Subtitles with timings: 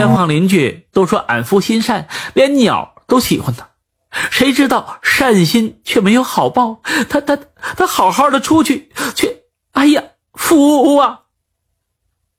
[0.00, 3.68] 边房邻居都说俺夫心善，连鸟都喜欢他。
[4.30, 6.80] 谁知道善心却没有好报，
[7.10, 7.38] 他他
[7.76, 9.42] 他好好的出去，却
[9.72, 10.02] 哎呀，
[10.32, 11.20] 夫啊！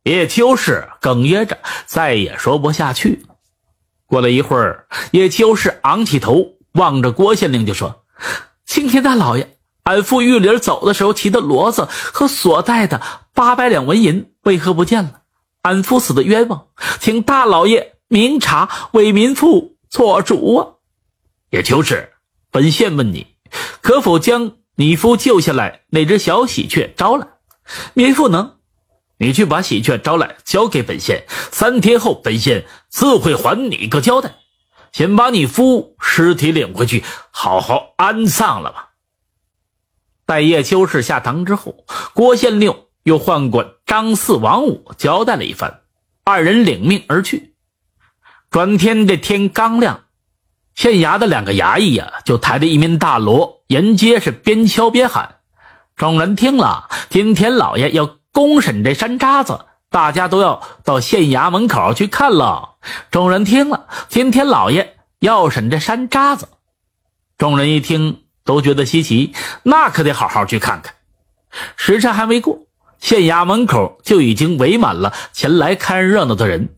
[0.02, 3.24] 叶秋氏哽咽着，再也说不下去。
[4.08, 8.04] 过了一会儿，叶秋氏昂起头，望着郭县令就说
[8.66, 13.00] ：“青天大老爷，俺父玉林走的时候骑的骡子和所带的
[13.36, 15.21] 八百两纹银为何不见了？
[15.62, 16.68] 俺夫死的冤枉，
[17.00, 20.68] 请大老爷明察，为民妇做主啊！”
[21.52, 22.14] 叶秋氏，
[22.50, 23.28] 本县问你，
[23.82, 27.28] 可否将你夫救下来那只小喜鹊招来？
[27.94, 28.58] 民妇能。
[29.18, 31.26] 你去把喜鹊招来，交给本县。
[31.52, 34.34] 三天后，本县自会还你个交代。
[34.92, 38.90] 先把你夫尸体领回去，好好安葬了吧。
[40.26, 45.82] 待叶秋氏下堂之后，郭县令又唤过张四、王五，交代了一番。
[46.24, 47.54] 二人领命而去。
[48.50, 50.06] 转天这天刚亮，
[50.76, 55.38] 县衙的两个衙役呀，就抬着一面大锣沿街是边敲边喊。
[55.96, 58.18] 众人听了，今天老爷要。
[58.34, 62.76] 公审这山楂子，大家都要到县衙门口去看了。
[63.12, 66.48] 众人听了，今天老爷要审这山楂子，
[67.38, 70.96] 众人一听都觉得稀奇，那可得好好去看看。
[71.76, 72.62] 时辰还没过，
[73.02, 76.70] 县衙门口就已经围满了前来看热闹的人。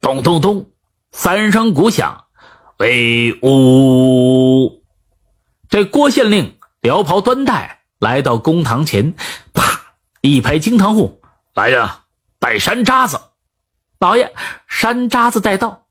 [0.00, 0.70] 咚咚咚，
[1.12, 2.24] 三声鼓响，
[2.78, 4.82] 威武！
[5.68, 9.14] 这郭县令撩袍端带来到公堂前，
[9.52, 9.62] 啪！
[10.20, 11.20] 一拍惊堂户，
[11.54, 12.00] 来呀，
[12.40, 13.20] 带山楂子！
[14.00, 14.32] 老爷，
[14.66, 15.86] 山楂子带到。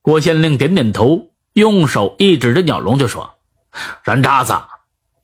[0.00, 3.34] 郭县令点点头，用手一指着鸟笼，就说
[4.04, 4.54] ：“山楂子，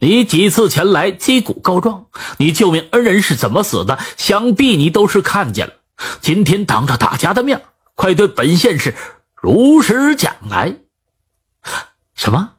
[0.01, 2.06] 你几次前来击鼓告状，
[2.39, 3.98] 你救命恩人是怎么死的？
[4.17, 5.75] 想必你都是看见了。
[6.23, 7.62] 今天当着大家的面，
[7.95, 8.95] 快对本县士
[9.34, 10.75] 如实讲来。
[12.15, 12.53] 什么？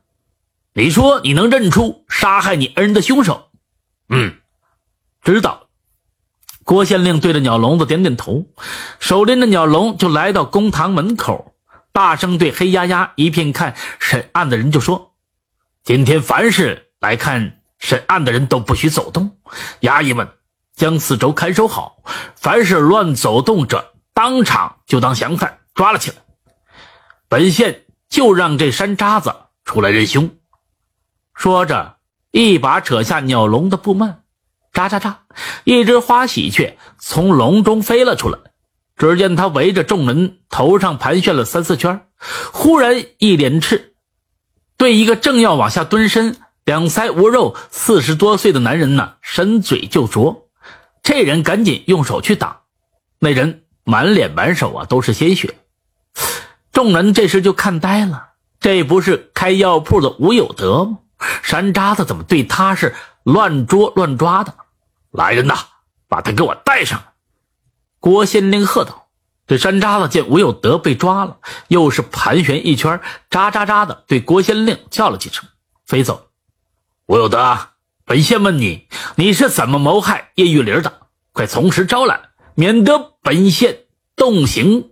[0.73, 3.49] 你说你能认出杀害你恩人的凶手？
[4.09, 4.35] 嗯，
[5.23, 5.67] 知道。”
[6.63, 8.45] 郭县令对着鸟笼子点点头，
[8.99, 11.55] 手拎着鸟笼就来到公堂门口，
[11.91, 15.15] 大声对黑压压一片看审案的人就说
[15.83, 19.35] ：“今天凡是来看审案的人都不许走动，
[19.81, 20.29] 衙役们
[20.73, 22.03] 将四周看守好，
[22.35, 26.17] 凡是乱走动者，当场就当降犯抓了起来。
[27.27, 29.35] 本县就让这山渣子
[29.65, 30.29] 出来认凶。”
[31.35, 31.97] 说着，
[32.31, 34.21] 一把扯下鸟笼的布幔。
[34.71, 35.15] 喳喳喳！
[35.65, 38.39] 一只花喜鹊从笼中飞了出来。
[38.95, 42.05] 只见它围着众人头上盘旋了三四圈，
[42.53, 43.95] 忽然一脸赤，
[44.77, 46.37] 对一个正要往下蹲身、
[46.71, 50.47] 两腮无肉、四十多岁的男人呢，伸嘴就啄。
[51.03, 52.61] 这人赶紧用手去挡，
[53.19, 55.53] 那人满脸满手啊都是鲜血。
[56.71, 58.29] 众人这时就看呆了，
[58.61, 60.99] 这不是开药铺的吴有德吗？
[61.43, 64.55] 山楂子怎么对他是乱捉乱抓的？
[65.11, 65.57] 来人呐，
[66.07, 67.03] 把他给我带上！
[67.99, 69.09] 郭县令喝道。
[69.45, 72.97] 这山楂子见吴有德被抓了，又是盘旋一圈，
[73.29, 75.43] 喳喳喳的对郭县令叫了几声，
[75.85, 76.29] 飞走。
[77.11, 77.57] 吴有德，
[78.05, 80.93] 本县问你，你是怎么谋害叶玉林的？
[81.33, 82.21] 快从实招来，
[82.55, 83.79] 免得本县
[84.15, 84.91] 动刑。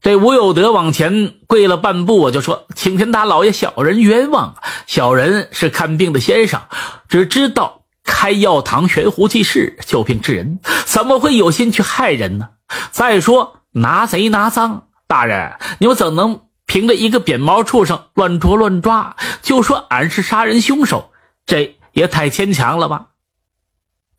[0.00, 4.62] 这吴有德往前跪了半步，我就说：“青天大老爷，小人冤枉啊！
[4.86, 6.62] 小人是看病的先生，
[7.08, 12.50] 只知道。”开药堂悬壶济世救病治人，怎么会有心去害人呢？
[12.92, 21.10] 再说拿贼拿赃，大人，你们怎能凭着一个扁毛畜生乱捉乱抓，就说俺是杀人凶手？
[21.44, 23.08] 这也太牵强了吧！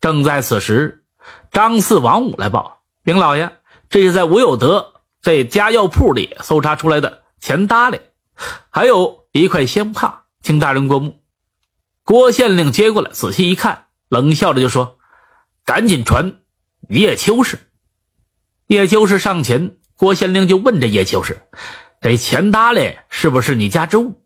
[0.02, 1.02] 正在此时，
[1.50, 3.56] 张四、王五来报：禀老爷，
[3.88, 4.92] 这是在吴有德
[5.22, 8.02] 这家药铺里搜查出来的钱搭里，
[8.68, 11.22] 还有一块香帕，请大人过目。
[12.04, 14.98] 郭县令接过来，仔细一看，冷笑着就说
[15.64, 16.36] ：“赶紧传
[16.90, 17.58] 叶秋氏。”
[18.68, 21.40] 叶秋氏上前，郭县令就问这叶秋氏
[22.02, 24.20] ：“这钱搭理是不是你家之物？”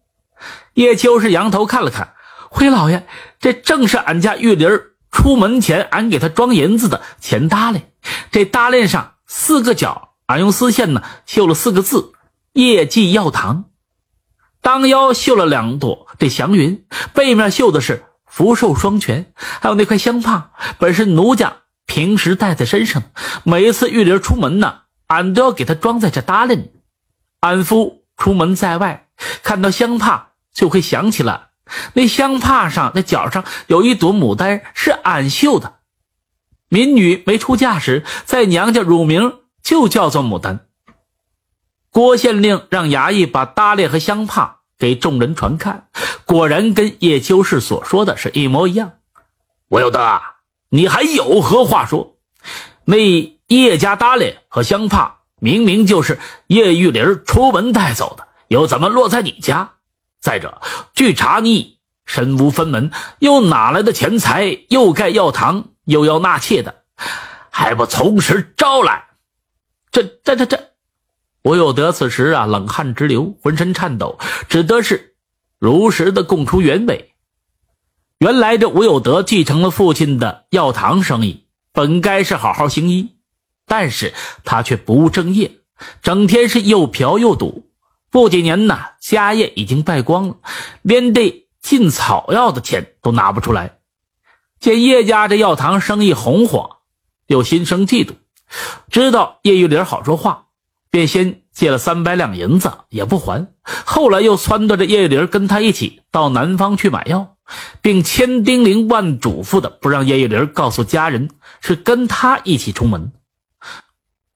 [0.75, 2.15] 叶秋是扬头看了看，
[2.51, 3.07] 回老爷
[3.39, 4.69] ：“这正是俺家玉林
[5.11, 7.83] 出门前俺给他装银子的钱搭理。
[8.31, 12.13] 这搭链上四个角，俺用丝线呢绣了四个字：
[12.53, 13.67] 叶记药堂。”
[14.63, 16.85] 当腰绣了两朵这祥云，
[17.15, 23.03] 背面绣的是福寿双全，还有那块香帕，本是奴家平时带在身上。
[23.45, 26.71] 每一次玉林出门呢，俺都要给他装在这搭链里。
[27.41, 29.09] 俺夫出门在外，
[29.43, 31.49] 看到香帕就会想起了
[31.95, 35.77] 那香帕上那角上有一朵牡丹，是俺绣的。
[36.69, 40.67] 民女没出嫁时，在娘家乳名就叫做牡丹。
[41.91, 45.89] 郭县令让衙役把搭列和香帕给众人传看，
[46.25, 48.93] 果然跟叶秋氏所说的是一模一样。
[49.69, 50.21] 我有德，
[50.69, 52.17] 你还有何话说？
[52.85, 52.97] 那
[53.49, 59.73] 叶家搭列和香帕明明就是叶玉林出门带走的，又怎么落在你家？
[60.21, 60.61] 再者，
[60.95, 64.65] 据查你身无分文，又哪来的钱财？
[64.69, 66.83] 又盖药堂，又要纳妾的，
[67.51, 69.05] 还不从实招来？
[69.93, 70.71] 这、这、这、这！
[71.43, 74.19] 吴有德此时啊，冷汗直流，浑身颤抖，
[74.49, 75.15] 只得是
[75.59, 77.13] 如实的供出原委。
[78.19, 83.16] 原来这吴有德继承了父亲的药堂生意，本该是好好行医，
[83.67, 84.15] 但是
[84.45, 85.59] 他却不务正业，
[86.03, 87.69] 整天是又嫖又赌。
[88.11, 90.37] 不几年呢，家业已经败光了，
[90.83, 93.79] 连这进草药的钱都拿不出来。
[94.61, 96.79] 见叶家这药堂生意红火，
[97.27, 98.13] 又心生嫉妒，
[98.91, 100.45] 知道叶玉林好说话。
[100.89, 103.53] 便先借了三百两银子，也不还。
[103.65, 107.37] 后来又撺掇着叶玉林跟他一起到南方去买药，
[107.83, 111.29] 并千叮咛万嘱咐的不让叶玉林告诉家人
[111.61, 113.13] 是跟他一起出门。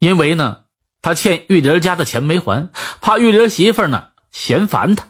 [0.01, 0.63] 因为呢，
[1.03, 2.71] 他欠玉林家的钱没还，
[3.03, 5.09] 怕玉林媳妇呢嫌烦他，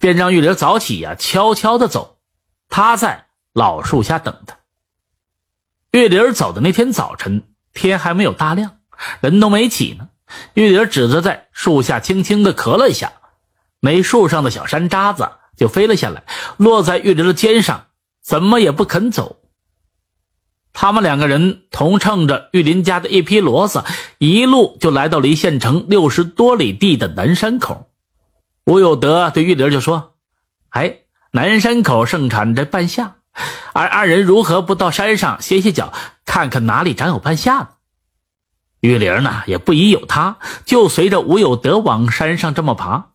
[0.00, 2.18] 便让玉林早起呀悄悄的走，
[2.68, 4.56] 他在老树下等他。
[5.92, 8.78] 玉林走的那天早晨，天还没有大亮，
[9.20, 10.08] 人都没起呢。
[10.54, 13.12] 玉林指着在树下，轻轻的咳了一下，
[13.78, 16.24] 那树上的小山楂子就飞了下来，
[16.56, 17.86] 落在玉林的肩上，
[18.20, 19.38] 怎么也不肯走。
[20.78, 23.82] 他们两个人同乘着玉林家的一匹骡子，
[24.18, 27.88] 一路就来到了离县城六十多里地的南山口。
[28.66, 30.12] 吴有德对玉林就说
[30.68, 30.98] ：“哎，
[31.30, 33.16] 南山口盛产这半夏，
[33.72, 35.94] 而二人如何不到山上歇歇脚，
[36.26, 37.68] 看看哪里长有半夏呢？”
[38.80, 40.36] 玉玲呢也不疑有他，
[40.66, 43.12] 就随着吴有德往山上这么爬，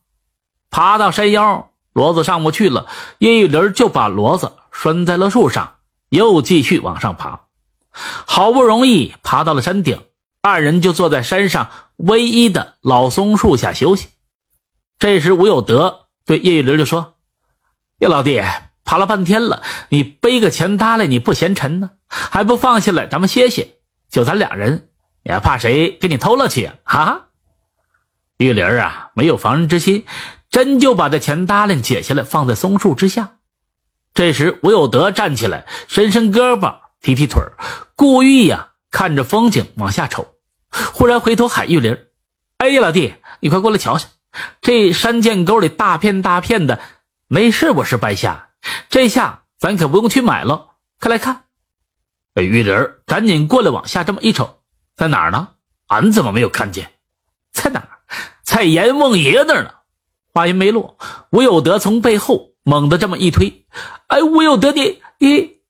[0.72, 2.88] 爬到山腰，骡子上不去了，
[3.19, 5.75] 叶玉玲就把骡子拴在了树上，
[6.10, 7.42] 又继续往上爬。
[7.91, 10.01] 好不容易爬到了山顶，
[10.41, 14.07] 二人就坐在山上唯一的老松树下休息。
[14.97, 17.15] 这时，吴有德对叶玉玲就说
[17.99, 18.41] ：“叶老弟，
[18.83, 21.91] 爬了半天了，你背个钱搭来，你不嫌沉呢？
[22.07, 23.75] 还不放下来，咱们歇歇？
[24.09, 24.88] 就咱俩人。”
[25.23, 26.75] 也怕谁给你偷了去啊？
[26.83, 27.27] 哈！
[28.38, 30.03] 玉林啊，没有防人之心，
[30.49, 33.35] 真就把这钱搭链解下来放在松树之下。
[34.15, 37.42] 这时，吴有德站起来，伸伸胳膊，提提腿
[37.95, 40.36] 故意呀看着风景往下瞅。
[40.94, 41.98] 忽然回头喊玉林
[42.57, 44.07] ：“哎呀，老弟，你快过来瞧瞧，
[44.62, 46.80] 这山涧沟里大片大片的，
[47.27, 48.50] 没是不是白虾？
[48.89, 50.69] 这下咱可不用去买了。
[51.00, 51.44] 快来看！”
[52.36, 52.74] 哎玉林
[53.06, 54.59] 赶紧过来往下这么一瞅。
[54.95, 55.50] 在哪儿呢？
[55.88, 56.92] 俺怎么没有看见？
[57.51, 57.89] 在哪儿？
[58.44, 59.71] 在阎王爷那儿呢！
[60.33, 60.98] 话音没落，
[61.31, 63.65] 吴有德从背后猛地这么一推，
[64.07, 65.61] 哎，吴有德，你你！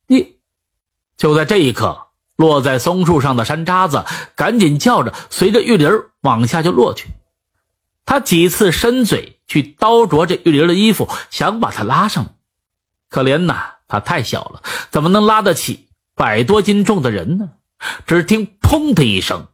[1.21, 5.88] 就在这一刻，落在松树上的山楂子赶紧叫着，随着玉林
[6.21, 7.09] 往下就落去。
[8.07, 12.33] 他几次伸嘴去叨啄这玉林的衣服，想把他拉上，
[13.07, 17.51] 可怜呐，他太小了，怎么能拉得起百多斤重的人呢？
[18.07, 19.45] 只听“砰”的一声，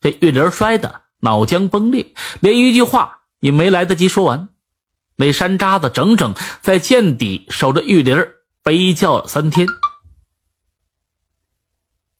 [0.00, 4.48] 这玉林摔得脑浆崩裂，连一句话也没来得及说完。
[5.14, 8.26] 那山楂子整整在涧底守着玉林，
[8.64, 9.68] 悲叫了三天。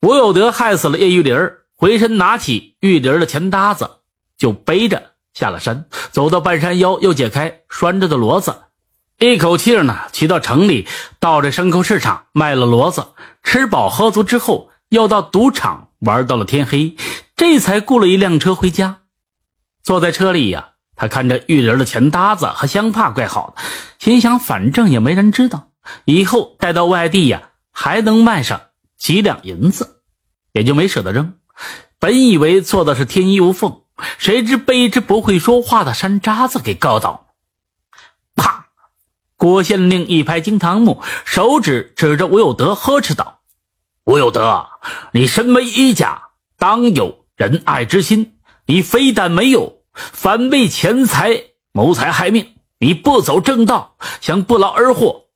[0.03, 3.91] 吴有德害死了叶玉玲，回身拿起玉林的钱搭子，
[4.37, 8.57] 就背着下了山，走到半山腰，又解开拴着的骡子，
[9.19, 10.87] 一口气呢骑到城里，
[11.19, 13.07] 到这牲口市场卖了骡子，
[13.43, 14.71] 吃饱喝足之后。
[14.89, 16.95] 又到赌场玩到了天黑，
[17.35, 18.99] 这才雇了一辆车回家。
[19.83, 23.63] 坐在车里呀，他看着玉林的钱搭子和香帕怪好的，
[23.99, 25.71] 心想反正也没人知道，
[26.05, 28.61] 以后带到外地呀还能卖上
[28.97, 30.03] 几两银子，
[30.53, 31.35] 也就没舍得扔。
[31.99, 33.83] 本以为做的是天衣无缝，
[34.19, 37.29] 谁知被一只不会说话的山楂子给告倒。
[38.35, 38.69] 啪！
[39.37, 43.41] 郭县令一拍惊堂木，手指指着吴有德，呵斥道。
[44.05, 44.69] 吴有德，
[45.13, 48.39] 你身为一家，当有仁爱之心。
[48.67, 52.55] 你非但没有，反为钱财谋财害命。
[52.79, 55.27] 你不走正道，想不劳而获，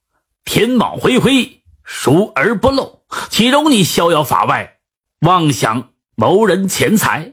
[0.44, 4.78] 天网恢恢，疏而不漏，岂容你逍遥法外，
[5.20, 7.32] 妄想谋人钱财？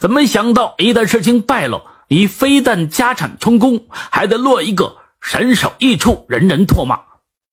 [0.00, 7.00] 怎么想到一旦事情败露，你非但家产充公，还得落一个身首异处，人人唾骂。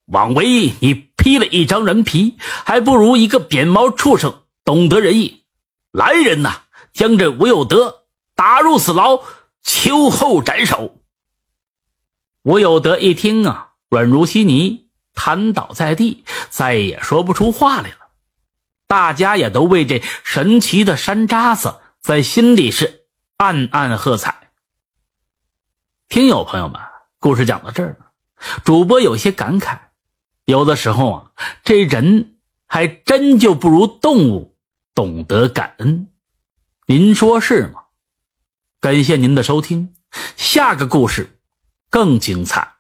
[0.08, 5.44] 枉为你披了一张人皮，还不如一个扁毛畜生懂得仁义。
[5.92, 6.63] 来人呐，
[6.94, 9.22] 将这吴有德打入死牢，
[9.63, 10.96] 秋后斩首。
[12.44, 14.88] 吴有德一听啊，软如稀泥，
[15.20, 17.98] 瘫倒在地，再也说不出话来了。
[18.88, 23.04] 大家也都为这神奇的山楂子在心里是
[23.36, 24.50] 暗暗喝彩。
[26.08, 26.80] 听友朋友们，
[27.20, 28.06] 故事讲到这儿呢，
[28.64, 29.78] 主播有些感慨，
[30.46, 31.32] 有的时候啊，
[31.66, 34.56] 这人还真就不如动物
[34.96, 36.08] 懂得感恩。
[36.86, 37.84] 您说是吗？
[38.80, 39.94] 感谢您的收听，
[40.38, 41.38] 下个故事
[41.90, 42.79] 更精彩。